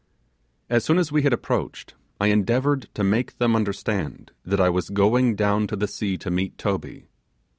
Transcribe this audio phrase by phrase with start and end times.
[0.67, 4.89] As soon as we had approached, I endeavoured to make them understand that I was
[4.89, 7.05] going down to the sea to meet Toby.